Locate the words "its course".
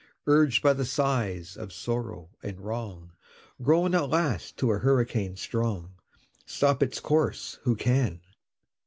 6.81-7.59